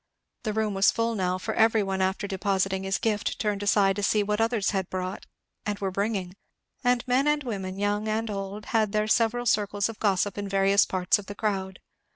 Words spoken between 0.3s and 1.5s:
The room was full now,